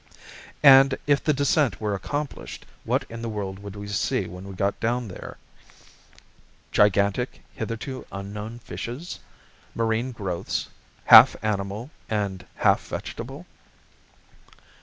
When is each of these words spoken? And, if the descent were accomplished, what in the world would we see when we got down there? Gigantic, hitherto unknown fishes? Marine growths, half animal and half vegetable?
And, 0.63 0.97
if 1.05 1.23
the 1.23 1.31
descent 1.31 1.79
were 1.79 1.93
accomplished, 1.93 2.65
what 2.85 3.05
in 3.07 3.21
the 3.21 3.29
world 3.29 3.59
would 3.59 3.75
we 3.75 3.87
see 3.87 4.25
when 4.25 4.47
we 4.47 4.55
got 4.55 4.79
down 4.79 5.09
there? 5.09 5.37
Gigantic, 6.71 7.43
hitherto 7.53 8.07
unknown 8.11 8.57
fishes? 8.57 9.19
Marine 9.75 10.11
growths, 10.11 10.69
half 11.05 11.35
animal 11.43 11.91
and 12.09 12.47
half 12.55 12.87
vegetable? 12.87 13.45